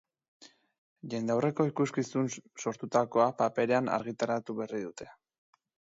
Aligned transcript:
Jendaurrerako 1.13 1.67
ikuskizun 1.71 2.31
sortutakoa, 2.63 3.27
paperean 3.43 3.93
argitaratu 3.99 4.57
berri 4.63 4.83
dute. 4.89 5.13